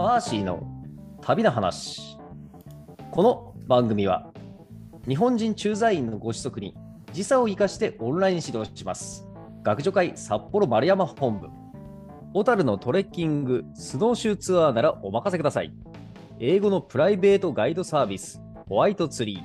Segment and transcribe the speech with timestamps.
[0.00, 0.66] マーシーの
[1.20, 2.16] 旅の話。
[3.10, 4.32] この番組は
[5.06, 6.74] 日本人駐在員のご子息に
[7.12, 9.28] 時差を生かしてオンライン指導します。
[9.62, 11.48] 学女会札幌丸山本部。
[12.32, 15.74] 小樽のトレッキング、スノーシューツアーならお任せください。
[16.38, 18.40] 英語のプライベートガイドサービス、
[18.70, 19.42] ホワイトツリー。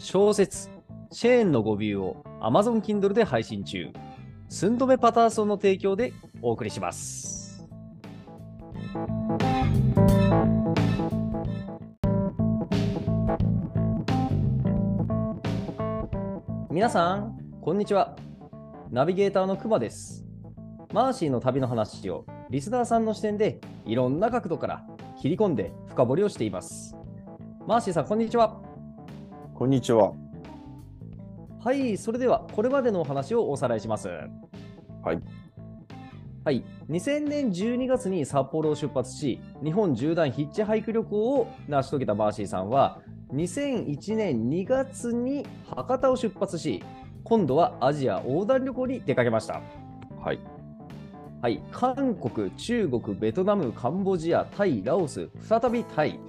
[0.00, 0.70] 小説、
[1.12, 3.92] シェーンの語尾を Amazon Kindle で配信中。
[4.48, 7.33] 寸止めパターソンの提供でお送りします。
[8.94, 9.02] 皆
[16.88, 18.14] さん、こんにちは。
[18.92, 20.24] ナビゲーターのくまです。
[20.92, 24.86] マーシーの旅の話をリスナーさんの視点でいろんな角度から
[25.20, 26.94] 切り込んで深掘りをしています。
[27.66, 28.62] マーシーさん、こんにちは。
[29.54, 30.12] こんにちは。
[31.58, 34.08] はい、それではこれまでのお話をおさらいします。
[34.08, 34.28] は
[35.12, 35.20] い。
[36.44, 43.00] はい、2000年12月に札幌を出発し、日本縦断ヒッチハイク旅行を成し遂げたバーシーさんは、
[43.32, 46.84] 2001年2月に博多を出発し、
[47.24, 49.62] 今度はアジア横断旅行に出かけました。
[50.22, 50.38] はい。
[51.40, 56.20] はい、韓国、中国、ベトナム、カンボジア、タイ、ラオス、再びタイ、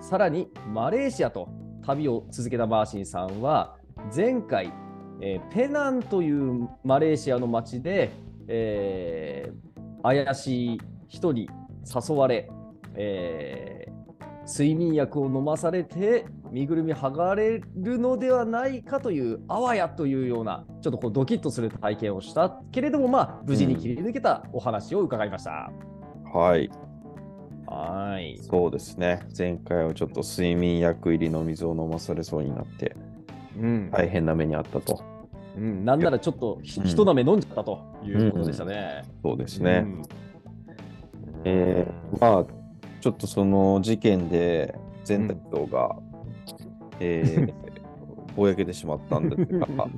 [0.00, 1.50] さらにマレーシアと
[1.84, 3.76] 旅を続けたバーシーさんは、
[4.14, 4.72] 前回、
[5.20, 8.10] えーペナンというマレーシアの町で、
[8.48, 9.68] えー
[10.00, 11.50] 怪しい人に
[11.84, 12.48] 誘われ、
[12.94, 13.98] えー
[14.48, 25.70] 睡眠薬を飲まされて身ぐるみ剥がれるのではないかというあわやというようなちょっとこうドキッとする体験をしたけれどもまあ無事に切り抜けたお話を伺いました。
[26.32, 26.70] はい。
[27.66, 28.38] はい。
[28.40, 29.20] そうですね。
[29.36, 32.96] 前回はちょっと睡眠薬入りの水を飲まされそうになって、
[33.58, 35.17] うん大変な目にあったと。
[35.58, 39.02] うん、なんならちょっとひうん一舐め飲んじゃったということでしたね。
[39.22, 39.84] そうですね。
[39.84, 40.02] うん
[41.44, 42.46] えーまあ、
[43.00, 44.74] ちょっとその事件で
[45.04, 45.96] 全体像が、
[47.00, 47.54] えー
[48.36, 49.66] ぼやけてしまったんですが、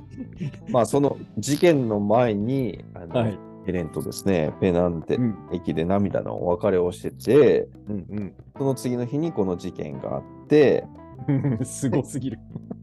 [0.69, 3.37] まあ、その事件の前に、あのはい。
[3.63, 10.87] ヘレンとですね、ペナンテうん駅で涙のお別れをしてて、うんその次の日にこの事件があって、
[11.27, 12.39] うん、すごすぎる。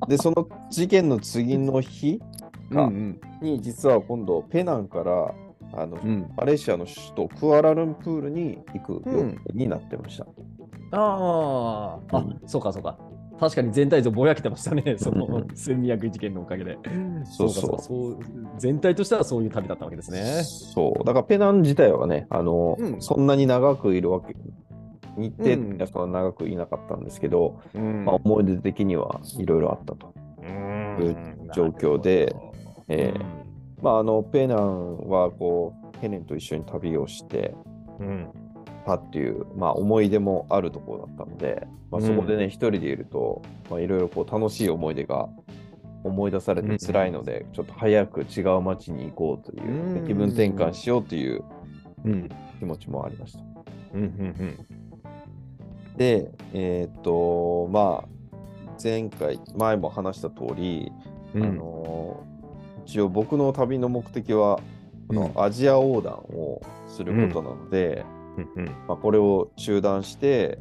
[0.06, 2.20] で、その事件の次の日
[2.68, 3.20] かうん。
[3.42, 5.34] に、実は今度、ペナンから
[5.72, 6.30] あの、うん。
[6.36, 10.26] マレーシアの首都クアラルンプールに行く予うん定になってました。
[10.92, 12.40] ああ、あ、うん。
[12.46, 12.98] そうかそうか。
[13.38, 15.46] 確かに全体像ぼやけてましたね、 そのうん。
[15.48, 16.78] 睡眠薬事件のおかげで。
[17.24, 17.78] そうそう。
[17.78, 18.18] そう
[18.56, 20.42] 全体としてはそういう旅だったわけですね。
[20.42, 23.00] そう、だからペナン自体はね、あの、うん。
[23.00, 24.34] そんなに長くいるわけ、
[25.16, 28.04] 日程うんってそんな長くいなかったんですけど、うん。
[28.04, 30.12] まあ、思い出的にはいろいろあったと。
[31.00, 31.16] いう
[31.54, 32.34] 状況で
[32.88, 33.48] えー
[33.82, 37.54] まあ、あの、ペナンはこう、ヘレンと一緒に旅をして
[37.98, 38.28] うん
[38.84, 45.28] たっていう、まあ、思い出もあるところだったので、まあ、そこでね、一人でいると、まあ、いろいろこう楽しい思い出が
[46.04, 50.06] 思い出されて辛いので、ちょっと早く違う街に行こうという、うん。
[50.06, 51.44] 気分転換しようという
[52.04, 52.28] うん。
[52.58, 53.40] 気持ちもありました。
[53.94, 54.66] うんうん
[55.96, 58.08] で、えーっと、まあ、
[58.80, 60.92] 前回、前も話した通り、
[61.34, 61.42] うん。
[61.42, 62.24] あの
[62.88, 64.60] 一応僕の旅の目的は、
[65.08, 68.04] このうんアジア横断をすることなので、
[68.56, 68.64] うん。
[68.86, 70.58] まあ、これを中断して、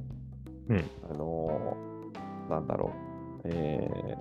[0.67, 0.83] うん。
[1.09, 1.77] あの
[2.49, 2.91] なんだろ
[3.39, 4.17] う、えー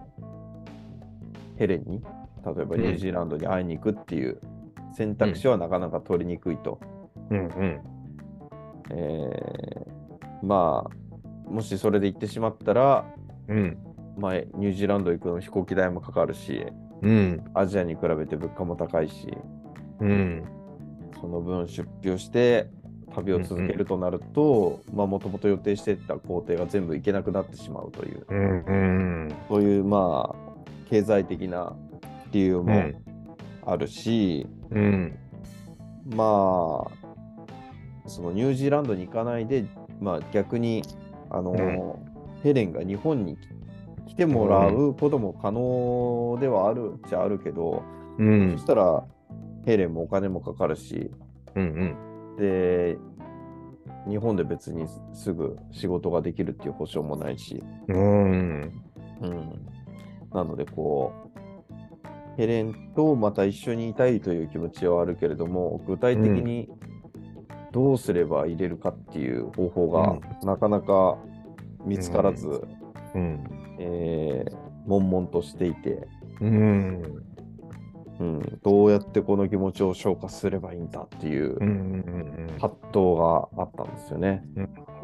[1.58, 2.02] ヘレンに、
[2.44, 4.38] 例えばニュージーランドに会いに行くっていう
[4.94, 6.78] 選択肢はなかなか取りにくいと。
[7.30, 7.38] うん。
[7.38, 7.80] うん。
[8.90, 13.06] えーまあ、もしそれで行ってしまったら、
[13.48, 13.78] うん。
[14.18, 16.66] まあ、ニュージーランド行くの飛行機代もかかるし、
[17.06, 17.44] うん。
[17.54, 19.28] アジアに比べて物価も高いし、
[20.00, 20.44] うん。
[21.20, 22.68] その分出費をして
[23.14, 28.72] 旅を続けるとなると、まあもともと予定してた工程が全部行けなくなってしまうという、うんう
[29.28, 31.74] んそういうまあ経済的な
[32.32, 32.92] 理由も
[33.64, 35.18] あるし、うん。
[36.14, 39.64] まあそのニュージーランドに行かないで、
[40.00, 40.82] まあ逆に
[41.30, 41.98] あの、
[42.42, 43.36] ヘレンが日本に
[44.06, 47.82] 来てもらうことも可能ではあるっちゃあるけど、
[48.18, 48.52] うん。
[48.52, 49.04] そしたら
[49.64, 51.10] ヘレンもお金もかかるし、
[51.54, 51.96] うん
[52.38, 52.96] で、
[54.08, 58.72] 日本で別にすぐ仕事ができるっていう保証もないし、うん。
[59.22, 59.66] うん、
[60.32, 66.68] なのでこう、ヘレンとまた一緒にいたいという気持ちはあるけれども、具体的に
[67.72, 71.16] どうすれば入れるかっていう方法がなかなか
[71.84, 72.62] 見つからず、
[73.14, 76.06] うんえー悶々としていて、
[76.40, 77.02] うん。
[78.18, 78.38] うん。
[78.38, 84.42] うん、どうやってこの気持ちを消化すればいいんだっていううんうんうん葛藤があったんですよね。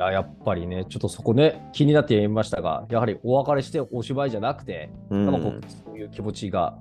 [0.00, 5.60] あやっぱりね、ちょっとそこね、気になっていましたが、やはりお別れしてお芝居じゃなくて、うん。
[5.84, 6.78] そういう気持ちが、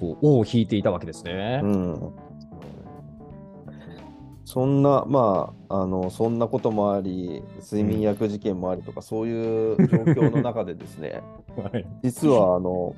[0.00, 1.60] こう、尾を引いていたわけですね。
[1.62, 2.25] うん
[4.46, 11.20] そんな、まあ、あの、そんなこともあり、睡眠薬事件もありとか、そういう状況の中でですね、
[11.58, 11.84] はい。
[12.04, 12.94] 実は、あの、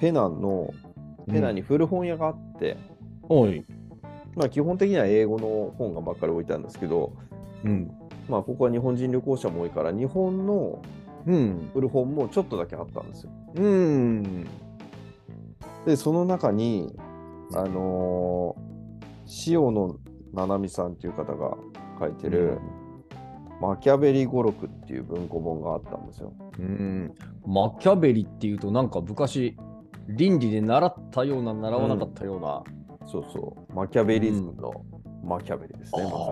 [0.00, 0.72] ペナンの、
[1.26, 2.76] ペナンに古本屋があって、
[3.28, 3.64] おい。
[4.36, 7.14] まあ、基本的には英語の本がばっかり置いてあるんですけど、
[7.64, 7.90] うん。
[8.28, 10.78] まあ、ここは日本人旅行者も多いから、日本の
[11.26, 11.68] うん。
[11.74, 13.32] 古本もちょっとだけあったんですよ。
[13.56, 14.46] うん。
[15.84, 16.94] で、その中に、
[17.54, 18.66] あのー
[19.48, 19.74] 塩
[20.42, 21.56] 野七海さんっていう方が
[21.98, 22.58] 書いてる、
[23.60, 26.32] マキャベリ語録っていう文庫本があったんですよ。
[26.58, 27.14] うん。
[27.46, 29.56] マキャベリっていうと、なんか昔、
[30.08, 32.62] 倫理で習ったような、習わなかったような。
[33.06, 33.74] そうそう。
[33.74, 34.84] マキャベリズムの
[35.24, 36.22] マキャベリですね、まさに。
[36.22, 36.26] あ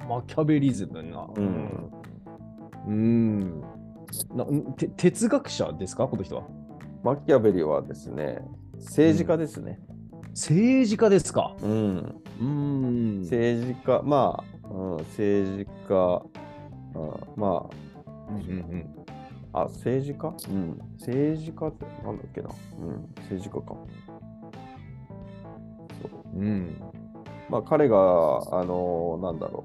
[0.00, 1.28] あ、マキャベリズムな。
[1.36, 1.90] うん。
[2.86, 3.60] うん。
[4.34, 4.44] な
[4.76, 6.44] て哲学者ですか、この人は？
[7.04, 8.42] マキャベリはですね、
[8.76, 9.80] 政治家ですね。
[10.30, 11.54] 政治家ですか？
[11.62, 12.22] うん。
[12.40, 13.20] うん。
[13.22, 16.22] 政治家、まあ、うん、政治家、
[16.94, 17.68] うん、ま
[18.28, 18.94] うんうん
[19.52, 20.28] あ、あ、政治家？
[20.48, 20.78] うん。
[20.98, 22.50] 政治家ってなんだっけな？
[22.78, 23.74] うん、政治家か。
[26.00, 26.42] そううん。
[26.42, 26.76] うん。
[27.48, 29.64] まあ、彼が、あのなんだろ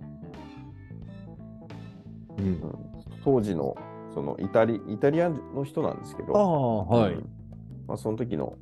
[2.37, 2.61] うう、うんん、
[3.23, 3.75] 当時の
[4.13, 7.13] そのイタリイタリアの人なんですけど、ああ、はい。
[7.13, 7.29] うん
[7.87, 8.55] まあ、その時の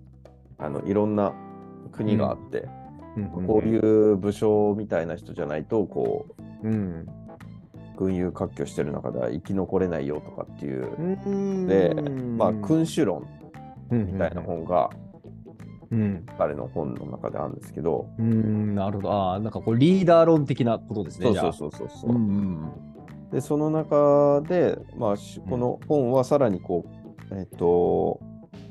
[0.57, 1.33] あのいろんな
[1.91, 2.67] 国があって、うん
[3.45, 6.25] こういう武将みたいな人じゃないと、こ
[6.63, 7.07] う、うん。
[7.95, 10.89] 群雄割拠してる中では生き残れないよとかっていう、
[11.23, 11.67] うん。
[11.67, 11.93] で
[12.37, 13.27] まあ、君主論
[13.91, 14.41] みみたいな。
[14.41, 14.89] 本が
[15.91, 16.25] うん。
[16.39, 19.11] 彼の本の中であるんですけど、うん、なるほど。
[19.11, 21.27] ああ、なんかこう、リーダー論的なことですね。
[21.27, 22.71] そうそうそうそうそう、うんうん
[23.31, 26.85] で、その中で、まあ、しこの本はさらにこ
[27.31, 28.19] う、えっと、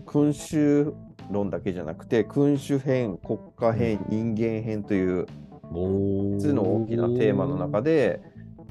[0.06, 0.94] 君主
[1.32, 5.26] 論だけじゃなくて、君主編、国家編、人間編という
[5.73, 8.20] 3 3つの大きなテーマの中で、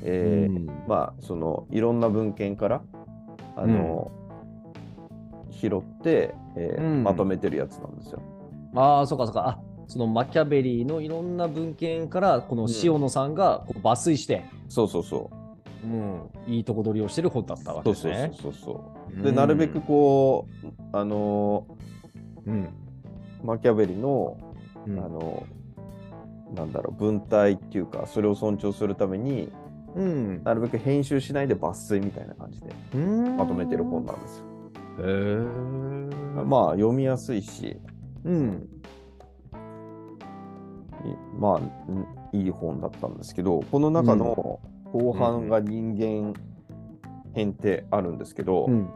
[0.03, 2.81] えーうんまあ、そのいろんな文献から
[3.55, 4.11] あの、
[5.51, 8.21] 拾って、えーうんまとめてるやつなんですよ。
[8.75, 9.47] ああ、そうかそうか。
[9.47, 15.29] あそのマキャベリーのいろんな文献から、この塩野さんがこう抜粋して、そうそうそ
[15.83, 17.83] うん、いいとこ取りをしてる本だったわう。
[17.83, 18.37] そうそうけですね。
[18.41, 19.13] そうそう。
[19.13, 21.65] うんで、なるべくこう、あの
[22.47, 22.69] うん。
[23.43, 24.37] マキャベリの、
[24.87, 25.43] うんあの、
[26.55, 29.51] なんだろう、文体っていうか、それを尊重するために、
[29.95, 32.73] うんなるべく編集しないで抜粋みたいな感じで
[33.37, 34.45] まとめてる本なんですよ。
[34.99, 36.45] へえ。
[36.45, 37.77] まあ、読みやすいし、
[38.23, 38.69] うん。
[41.03, 44.59] いまあ、んいい本だったんですけど、この中の
[44.93, 46.33] 後半が人間
[47.33, 48.89] 編ってあるんですけど、うん。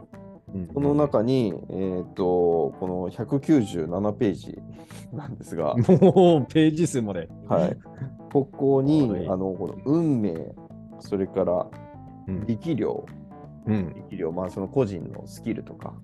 [0.72, 4.58] この中に、えっ、と、この197ページ
[5.12, 7.28] なんですが、もうページ数まで。
[7.48, 7.76] はい。
[8.32, 10.54] ここに、はいあの、この運命、
[11.00, 11.66] それから
[12.28, 12.46] うん。
[12.46, 13.06] 力量、
[13.66, 13.94] うん。
[13.94, 15.94] 力量、まあその個人のスキルとか、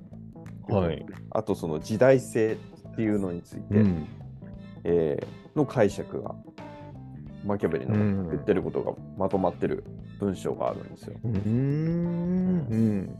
[0.69, 1.05] はい。
[1.31, 2.57] あとその時代性
[2.93, 4.07] っていうのについて、うん。
[4.85, 6.35] えーの解釈が、
[7.45, 9.85] マキャベリのうん言ってることがまとまってる
[10.21, 11.15] 文章があるんですよ。
[11.25, 11.35] うん。
[11.35, 11.37] う
[12.77, 13.17] ん。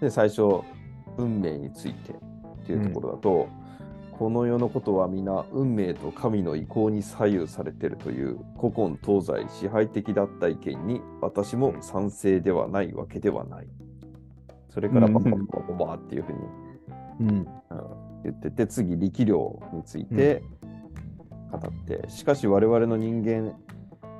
[0.00, 0.60] で、最初、
[1.16, 2.16] 運命についてっ
[2.66, 3.48] ていうところだと、
[4.12, 13.66] この世のことは皆運命と神の意向に左右されているという古今東西支配的だった意見に私も賛成ではないわけではない。
[14.70, 17.36] それからパパパパパっていうふうにうん。
[17.38, 17.46] うん
[18.26, 20.42] 言ってて、次、力量について
[21.50, 23.54] 語って、しかし我々の人間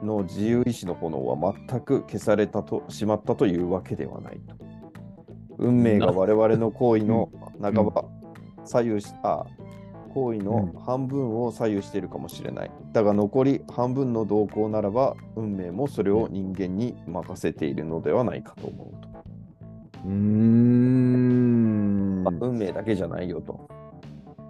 [0.02, 4.65] の自由意志の炎は全く消されたとしまったというわけではないと。
[5.58, 8.04] 運命が我々の行為の半ば
[8.64, 9.46] 左右した、
[10.12, 12.70] 行為の半分を左右しているかもしれない。
[12.92, 19.08] だが残り半分の動向ならば、運命もそれを人間に任せているのではないかと思うと。
[20.04, 22.24] うーん。
[22.24, 23.68] まあ運命だけじゃないよと。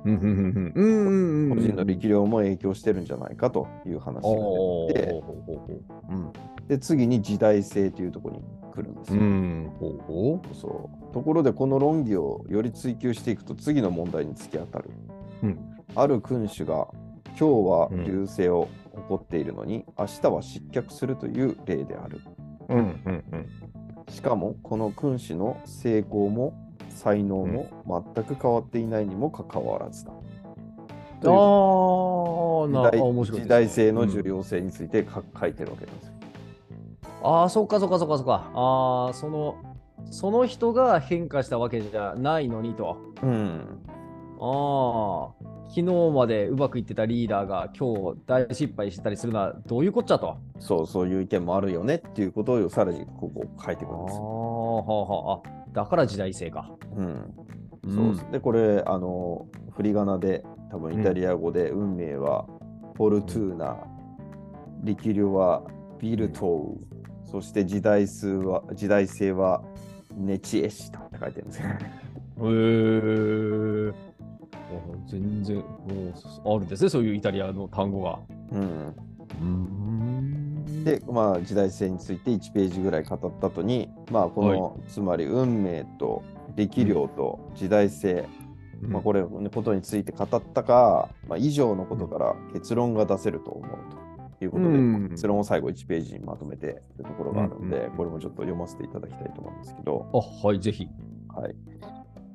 [0.07, 5.21] うんうんうんうんうん個人の力量も影響してるんじゃないかという話がお出てー
[6.11, 6.33] うん
[6.69, 8.43] で次に時代性というところに
[8.77, 9.21] 来るんですよ。
[9.21, 14.91] うんほうほそうところでこの論議をより追求していくと次の問題に突き当たる。
[15.43, 15.59] うん
[15.95, 16.89] ある君主が
[17.39, 22.21] 今日はうん隆盛を誇っているのに、明日は失脚するという例である。
[22.69, 23.47] ううんうんうん
[24.09, 26.55] しかもこの君主の成功も
[26.89, 27.67] 才能も
[28.15, 30.13] 全く変わっていないにもかかわらずだ。
[30.13, 36.16] あーなあ時代面白い時代性の重うん要性についてか書いてるわけなんですよ。
[37.23, 38.51] ああ、そっかそっかそっかそっか。
[38.55, 39.57] ああ、その、
[40.11, 42.97] その人が変化したわけじゃないのにと。
[43.23, 43.81] うん。
[44.39, 50.37] ああ、昨日までうまくいってたリーダーが今日大失敗してたりするのはどういうこっちゃと。
[50.59, 54.23] そう、そういう意見もあるよねっていうことをさらにここ書いてくるんですよ。
[54.23, 55.49] ああ、はあはあ。
[55.49, 56.71] あだから時代性か。
[56.97, 57.07] うん。
[57.07, 59.47] うんそうですで、これ、あの、
[59.77, 62.47] 振り仮名で、多分イタリア語で、運命は
[62.97, 63.77] フォルトゥーナ、
[64.83, 65.63] 力量は
[65.99, 66.77] ビルト
[67.27, 69.63] ウ、そして時代数は時代性は
[70.17, 71.69] ネチエシタって書いてるんですよ。
[71.69, 71.73] へ
[73.93, 74.07] え。
[75.07, 75.63] 全然
[76.45, 78.19] あるんですね、そういうイタリアの単語が。
[78.53, 78.95] うん。
[79.41, 80.47] うん
[80.85, 86.23] で、まあ、時代性について1ページぐらい語った後に、まあ、この、つまり運命と
[86.55, 88.29] 力量と時代性、
[88.81, 94.06] まあ、これのことについて語ったか、まあ、以上のことから結論が出せると思うと
[94.45, 100.89] いうことで、うん結論を最後1ページにまとめているところがあるので、うんうんこれもちょっと読ませていただきたいと思うんですけど、あ、はい、ぜひ。
[101.29, 101.55] はい、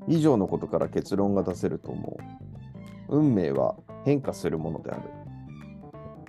[0.07, 2.17] 以上のことから結論が出せると思
[3.09, 3.17] う。
[3.17, 5.01] 運命は変化するものである。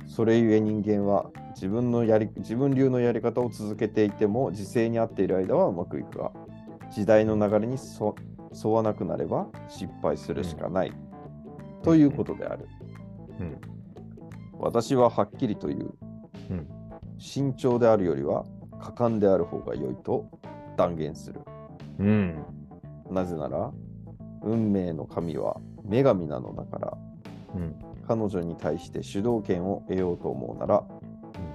[0.06, 6.32] それゆえ人間は自分のやり自分流のやり方を続けていても時勢に合っている間はうまくいくが
[6.90, 8.14] 時代の流れにそ
[8.64, 10.92] 沿わなくなれば失敗するしかない、
[11.82, 12.68] ということである。
[13.40, 13.71] うん
[14.62, 15.90] 私ははっきりという、
[16.50, 16.68] うん
[17.18, 18.44] 慎重であるよりは
[18.80, 20.28] 果敢である方が良いと
[20.76, 21.40] 断言する。
[22.00, 22.44] うん。
[23.12, 23.70] なぜなら
[24.42, 26.98] 運命の神は女神なのだから
[27.54, 27.76] うん。
[28.08, 30.82] 彼女に対して主導権を得ようと思うなら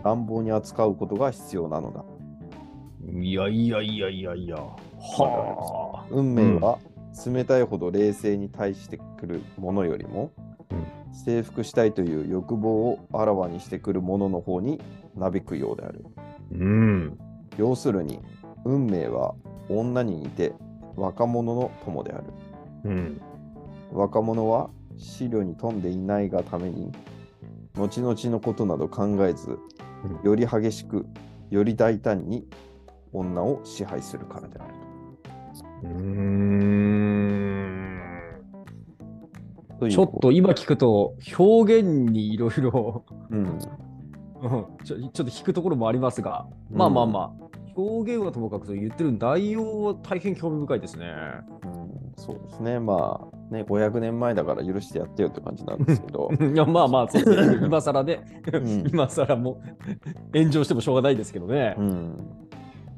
[0.06, 2.06] 乱暴に扱うことが必要なのだ。
[3.22, 4.56] いやいやいやいやいや。
[4.56, 6.06] はあ。
[6.12, 6.80] 運命は
[7.26, 10.47] 冷たいほど冷静に対してくるものよりも、うん
[11.26, 14.82] 征服したいという欲望をあらわにしてくるものの方に
[15.16, 16.06] なびくようである。
[16.52, 17.20] うん。
[17.58, 18.20] 要するに
[18.66, 19.36] 運命は
[19.70, 20.54] 女に似て
[20.96, 22.24] 若者の友である。
[22.86, 23.22] うん。
[23.92, 26.92] 若者は思慮に富んでいないがために
[27.76, 29.60] 後々のことなど考えず
[30.24, 31.06] より激しく
[31.50, 32.48] より大胆に
[33.14, 34.74] 女を支配するからである
[35.84, 36.78] うん。
[39.90, 43.40] ちょっと今聞くと表現にいろいろうん。
[43.40, 43.60] うん。
[44.84, 51.14] ちょっと引くところもありますが、まあまあまあ、表現はともかくと言ってる内容は大変興味深いですね。
[51.64, 52.14] うん。
[52.16, 52.80] そうですね。
[52.80, 56.32] まあね500年前だから許してやってよって感じなんですけど。
[56.54, 57.60] いやまあまあ、そうですね。
[57.66, 58.20] 今更ね、
[58.60, 58.88] ん。
[58.90, 59.62] 今更も
[60.34, 61.76] う炎上してもしょうがないですけどね。
[61.78, 61.82] う。
[61.84, 62.18] ん。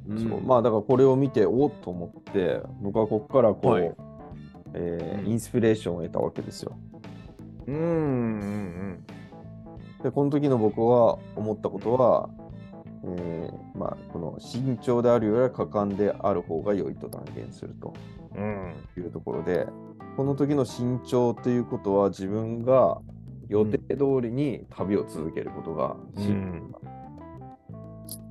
[0.10, 0.18] うん。
[0.18, 0.42] そう。
[0.42, 3.84] まあだからこれを見ておっと思って僕はここからこう、はい。
[3.88, 4.09] うん
[4.74, 6.78] えーインスピレーションを得たわけですよ。
[7.68, 9.04] うんうん
[10.04, 12.30] でこの時の僕は思ったことは、
[13.04, 17.94] えーまあ、この慎重であるよりは果敢である方が良いと断言すると
[18.36, 18.44] うん。
[18.44, 19.68] うんいうところで
[20.16, 23.00] この時の慎重ということは自分が
[23.48, 26.89] 予定通りに旅を続けることが慎重だ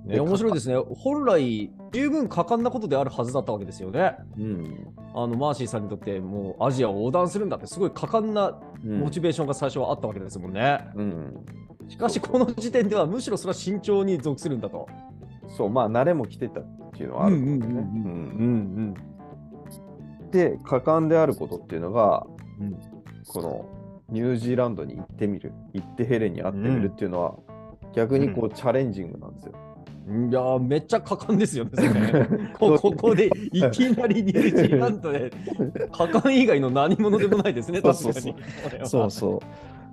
[0.09, 0.77] ね、面白いですね。
[0.97, 4.17] 本来、十分果敢なことであるはずだったわけですよね。
[4.38, 10.81] うんあのマーシーさんにとって、もうアジアを横断するんだって、すごい果敢なうんモチベーションが最初はあったわけですもんね。
[10.95, 11.45] うん、
[11.88, 14.87] しかし、この時点ではむしろそれは慎重に属するんだと。
[15.57, 17.79] そうまあ慣れも来てたっていうのはあるんだよね。
[17.81, 18.95] うんうん
[20.31, 22.27] で果敢であることっていうのが
[22.61, 22.79] うん
[23.27, 23.65] この
[24.11, 27.35] ニュージーランドに行ってみる行ってヘレンに会ってみるっていうのは、
[27.95, 29.53] 逆にこうチャレンジングなんですよ。
[30.09, 30.31] うん。
[30.31, 31.71] いやー、めっちゃ果敢ですよね、
[32.59, 35.31] こここでいきなりニュージーランドで、
[35.93, 38.35] 果敢以外の何者でもないですね、そう確かに。
[38.85, 39.41] そうそう。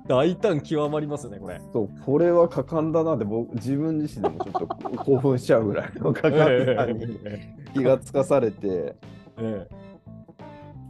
[0.08, 1.60] 大胆極まりますね、これ。
[1.74, 4.68] そうこれは果敢だなって僕自分自身でもちょっと
[5.04, 7.20] 興奮しちゃうぐらいの果敢さに
[7.74, 8.96] 気がつかされて、
[9.38, 9.86] ええ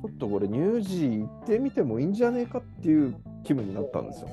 [0.05, 4.27] ちょっとこれニュージー行ってみてもいいんじゃねえかっていう気分になったんですよ。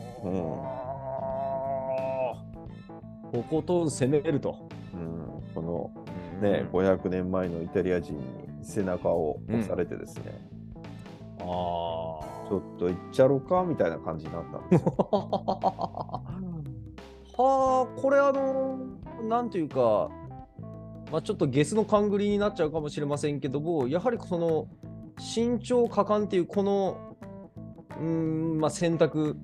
[3.33, 4.69] とことん攻めると。
[4.95, 5.91] うん、この
[6.41, 8.23] ね、500年前のイタリア人に
[8.63, 10.49] 背中を押されてですね、
[11.41, 11.45] あ
[12.29, 12.33] あ。
[12.53, 14.95] ちょっと行っちゃろうかみたいな感じになったんですよ。
[17.39, 18.79] はあ、これあの、
[19.27, 20.11] なんていうか、
[21.11, 24.67] まあ、ちょっとゲスの勘繰りになっちゃうかもしれませんけども、やはりその、
[25.19, 27.17] 慎重果敢っていうこの、
[27.99, 28.07] うー
[28.57, 29.37] ん、まあ、選択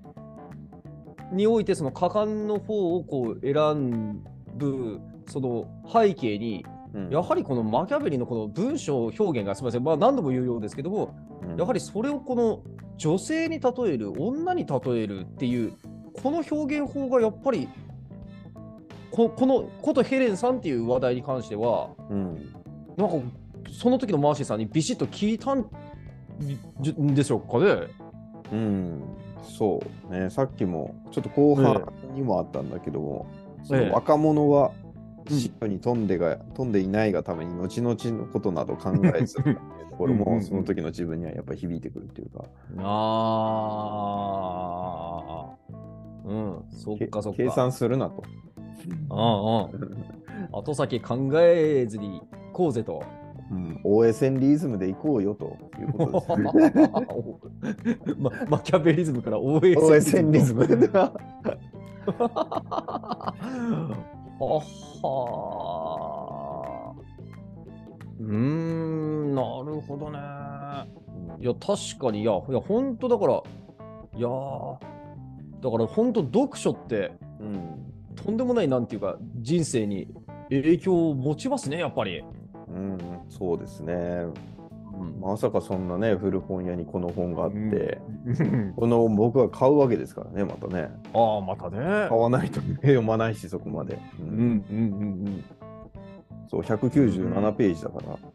[1.33, 4.23] において、その果敢の方をこう選
[4.57, 12.63] ぶ、その背景に、うんやはりこのマキャベリのこの文章表現がすみません、まあ、何度も言うようですけども、うんやはりそれをこの
[12.97, 15.73] 女性に例える、女に例えるっていう、
[16.21, 17.69] この表現法がやっぱり、
[19.11, 22.55] ここのことヘレンさんっていう話題に関しては、うん。
[22.97, 23.17] なんか
[23.71, 25.69] その時のマーシーさんにビシッと聞いたん
[26.81, 27.89] じでしょうかね。
[28.53, 29.03] うん。
[29.43, 29.81] そ
[30.11, 30.29] うね。
[30.31, 33.27] さっきも、ちょっと後半にもあったんだけども、
[33.63, 34.73] そええの若者は
[35.31, 39.43] うん死に飛んでが、飛んでいないがために、後々のことなど考えずと
[39.97, 42.45] ころも、その時の自分にはやっぱり響いてくるっていうか、
[42.79, 44.09] あ
[45.45, 45.49] あ。
[46.25, 47.37] うん、そっけかそっか。
[47.39, 48.23] 計算するなと。
[49.11, 49.19] うん
[49.73, 50.05] うん。
[50.53, 52.21] 後先考えずに
[52.53, 53.03] こうぜと。
[53.51, 56.53] うん、OSN リズムで行こうよということですね。
[58.21, 60.67] ま、マキャベリズムから OSN OSN リズム。
[64.39, 64.61] は
[65.03, 66.95] は
[68.21, 70.19] うーんなるほどね。
[71.41, 73.35] いや確かにいやいや本当だから
[74.17, 74.29] いや
[75.61, 80.09] だから本当読書ってうんとんでもないなんていうか人生に
[80.49, 82.25] 影響を持ちますねやっぱり、
[82.69, 83.95] うん、そうですね。
[84.93, 85.21] うん。
[85.21, 88.73] まさかそんなね、古本屋にこの本があって、うん。
[88.77, 90.89] この僕は買うわけですからね、またね。
[91.15, 91.79] ああまたね。
[92.09, 93.99] 買わないと、ね、読まないし、そこまで。
[94.21, 94.81] ううんんうんう
[95.31, 95.45] ん。
[96.49, 98.35] そう、197ページだから、う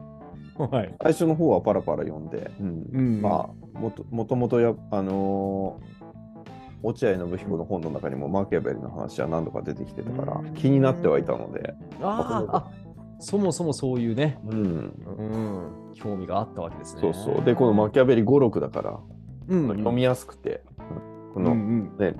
[0.69, 0.95] んはい。
[1.01, 2.85] 最初の方はパラパラ読んで、うん。
[2.93, 6.03] うんまあもと、もともとや、あのー
[6.85, 10.53] 落合信彦の本の中にもマーキャベリの話は何度か出てきてたから、うん。
[10.53, 12.55] 気になってはいたので、あー。
[12.57, 12.71] あ
[13.23, 14.59] そもそもそういうね、うん、
[15.17, 17.01] うん、興味があったわけですね。
[17.01, 17.45] そうそう。
[17.45, 18.99] で、このマキャベリ語録だから、
[19.47, 20.61] うんうん、読みやすくて、
[21.33, 21.61] この、うんう
[21.95, 22.15] んね、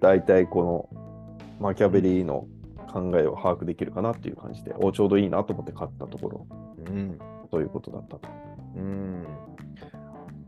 [0.00, 2.46] 大体このマキャベリの
[2.92, 6.46] 考えを把握できるかなっていう感じで、おちょうどいいなと思って買ったところ、
[6.86, 7.18] うん
[7.50, 8.28] そういうことだったと。
[8.76, 9.26] うん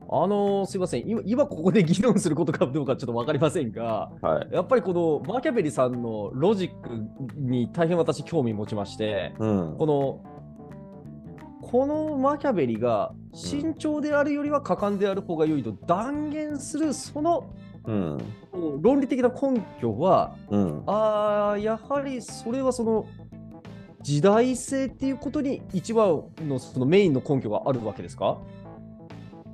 [0.08, 4.54] あのーすいません今、今ここで議論することかどうかちょっと分かりませんが、はい。
[4.54, 6.90] やっぱりこのマキャベリさんのロジック
[7.36, 9.76] に大変私興味持ちまして、うん。
[9.76, 10.20] この
[11.62, 17.50] このマキャベリが慎重であるよりは果敢である方が良いと断言するその
[17.84, 18.18] うん。
[18.80, 20.82] 論理的な根拠は、うん。
[20.86, 23.06] あーやはりそれはその
[24.02, 28.38] 時代性っていうことに一番のそのメインの根拠があるわけですか？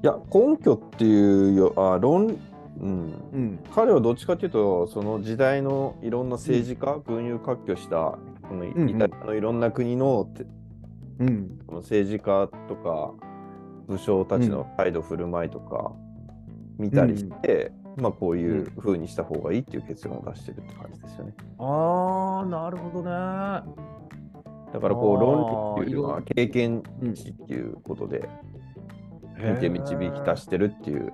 [0.02, 2.36] いや、根拠っていうよ、あ論、
[2.80, 3.12] うん。
[3.32, 3.58] うん。
[3.74, 10.44] 彼はどっちかっていうと、その時代のいろんな政治家、群雄割拠した、このイタリアのいろんな国のて
[11.20, 11.60] うん。
[11.66, 13.12] この政治家とか
[13.86, 15.92] 武将たちの態度振る舞いとか
[16.78, 21.34] 見たりして、まあこういう風にした方がいいっていう結論を出してるって感じですよね。
[21.58, 23.10] ああ、なるほどね。
[24.72, 28.28] だからこう論理っていうよりはい経験うん値っていうことで
[29.36, 31.12] 見て導き出してるっていう。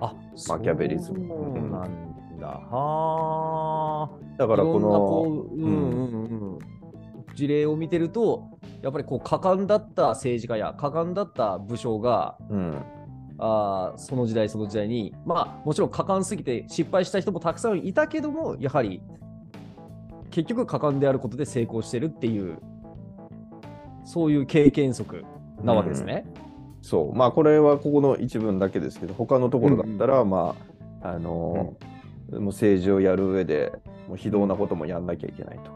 [0.00, 0.14] あ
[0.48, 1.38] マキャベリズムそう
[1.70, 2.46] なんだ。
[2.46, 4.38] はあ。
[4.38, 6.58] だからこのこう、うんうんうん、
[7.34, 8.48] 事例を見てると、
[8.82, 12.84] やっぱりこう果敢だった政治家や果敢だった武将が、うん
[13.40, 19.00] あーその時代その時代に、まあもちろん果敢すぎて失敗した人もたくさんいたけども、やはり
[20.30, 22.58] 結局果敢であることで成功してるっていう、
[24.04, 25.24] そういう経験則
[25.62, 26.24] なわけですね。
[26.88, 27.14] そう。
[27.14, 30.54] まあこれはここの一文だけですけど他のところだったら、ま
[31.02, 31.88] ああのー
[32.30, 33.72] もう政治をやる上で
[34.06, 35.70] もう非道なこともやんなきゃいけないと。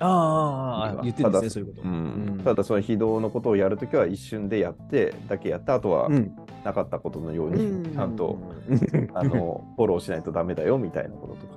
[0.00, 1.88] ああ、言ってるんですね、そういうこと。
[1.88, 1.94] うん。
[1.94, 2.40] うん。
[2.44, 6.36] ただその非道のことをやるときは一瞬でやってだけやってあとはうん。
[6.62, 9.10] なかったことのようにちゃんと、うん。
[9.14, 11.53] あのフォローしないとダメだよみたいなこととか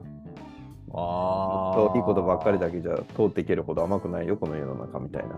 [0.94, 5.36] あいいことばっかりだけじゃ通っていけるほど甘くないよこの世の中みたいな。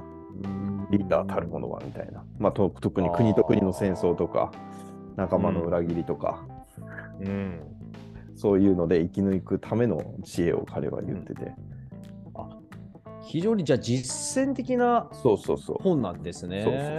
[0.92, 4.52] リーダーたるものはみたいな、まあ、と特に国と国の戦争とか
[5.18, 6.44] 仲間の裏切りとか、
[7.20, 7.60] うん。
[8.36, 11.54] そういうので生き抜くための知恵を彼は言ってて、
[13.22, 15.78] 非常にじゃあ実践的なそうそうそう。
[15.84, 16.64] 本なんですね。
[16.64, 16.94] そうそうそう。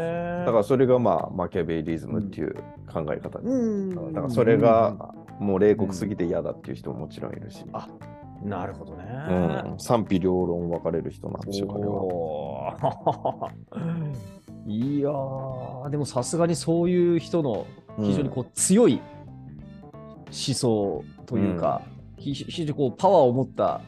[0.45, 2.55] だからそれがまあマキャベリズムっていう
[2.93, 4.13] 考え方で、うん。
[4.13, 7.89] だからそれがもう冷酷すぎて嫌だっていう人ももちろんいるし、あ
[8.43, 9.05] なるほどね。
[9.29, 11.93] うん、賛否両論分かれる人なんでしょう彼は。
[12.05, 17.67] おー いやー、でもさすがにそういう人の
[17.99, 19.01] 非常にこう強い
[20.27, 21.83] 思想というか、
[22.17, 23.81] ひ非常にこうパワーを持った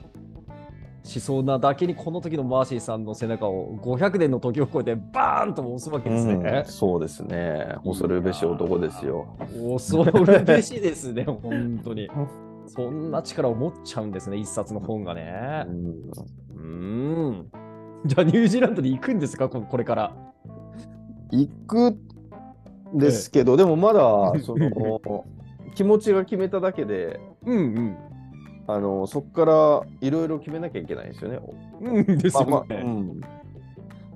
[1.04, 6.64] 思想なだけに、この時のマーシーさんの背中を500年の時を超えてバーンと押すわけですうんね。
[6.66, 7.76] そうですね。
[7.84, 9.26] 恐るべし男ですよ。
[9.72, 12.08] 恐るべしですね、本当に。
[12.66, 15.70] そんな力を持っちゃうんですね、一冊の本がねう。
[15.70, 17.50] んうーん。
[18.04, 20.12] じゃあ、ニュージーランドに行くんですか、ここれから。
[21.30, 24.00] 行くんですけど、でもまだ
[24.42, 25.24] その
[25.74, 27.96] 気持ちが決めただけで、うんうん。
[28.68, 31.40] あのそこからいろいろ決めなきゃいけないんですよね。
[31.80, 32.50] うんですよね。
[32.50, 33.20] まあまあうん、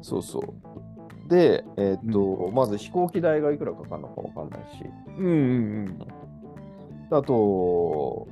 [0.03, 1.29] そうそう。
[1.29, 4.85] で、えーっと、まず飛行機代がいくらかかるのかわかんないし、
[5.19, 5.99] うんうん
[7.11, 8.27] あと、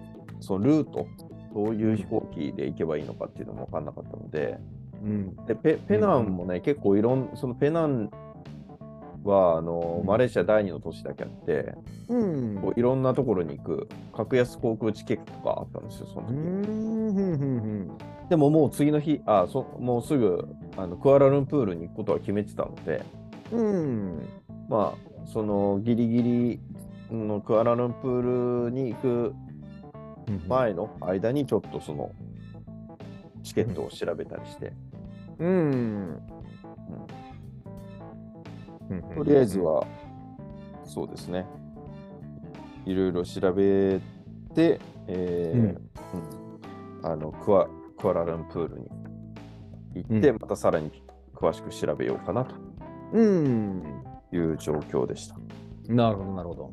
[0.45, 1.07] そのルート、
[1.55, 4.59] どういう飛行機で行けばいいのかっていうのも分かんなかったので、
[5.03, 5.11] うん。
[5.11, 8.11] うんでペペナンもね、結構いろん、そのペナン
[9.25, 11.75] はあのマレーシア第二の都市だけあって、
[12.09, 16.37] うんこういろんなところに行く格安航空チケットがあったんですよ、そのう時。
[16.37, 17.91] んうん
[18.29, 23.05] でももう次の日、あそもうすぐあのクアラルンプールに行くことは決めてたので、
[23.53, 23.79] うんう
[24.21, 24.29] ん。
[24.69, 26.61] まあ、そのギリギリ
[27.11, 29.35] のクアラルンプールに行く
[30.49, 32.13] 前の間にちょっとその
[33.43, 34.73] チケットを調べたりして、
[35.39, 36.21] うん。
[39.15, 39.87] とりあえずは、
[40.85, 41.47] そうですね、
[42.87, 44.01] いろいろ調べ
[44.55, 45.91] て、えーうんうん
[47.03, 47.67] あのクア
[47.99, 48.89] クアラルンプールに
[49.95, 50.91] 行って、うんまたさらに
[51.35, 52.55] 詳しく調べようかなと
[53.13, 53.83] うん。
[54.33, 55.37] いう状況でした。
[55.89, 56.73] なるほど、なるほど。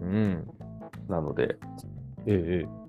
[0.00, 0.46] うん。
[1.08, 1.58] なので、
[2.26, 2.83] ええ。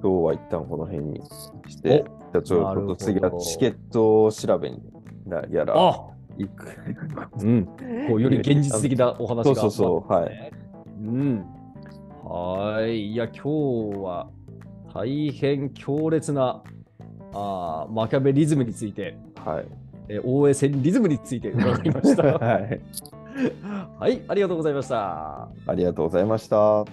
[0.00, 1.20] 今日は一旦この辺に
[1.68, 4.80] して、じゃあちょっと次はチケット調べに
[5.26, 6.06] なやらあ
[6.38, 6.68] 行く。
[7.42, 7.66] うん。
[8.08, 10.52] こうより現実的なお話が、そうそうそうはい。
[11.00, 11.44] うん。
[12.24, 13.12] はーい。
[13.12, 14.28] いや、今日は
[14.94, 16.62] 大変強烈な
[17.32, 19.64] あーマキャベリズムについて、はい。
[20.08, 22.22] えー、大江戦リズムについて伺いました。
[22.38, 22.80] はい。
[23.98, 25.48] はい、ありがとうございました。
[25.66, 26.84] ありがとうございました。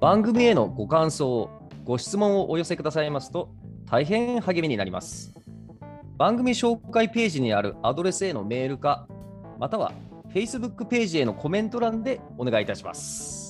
[0.00, 1.50] 番組へのご感想、
[1.84, 3.50] ご質問をお寄せくださいますと
[3.84, 5.34] 大変励みになります。
[6.16, 9.06] 番組紹介ページにあるアドレスへのメールか、
[9.58, 9.92] または
[10.32, 13.49] Facebook ページへのコメント欄でお願いいたします。